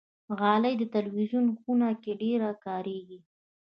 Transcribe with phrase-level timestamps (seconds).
[0.39, 3.19] غالۍ د تلویزون خونه کې ډېره کاریږي.